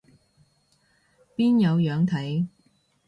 [1.37, 2.47] 邊有樣睇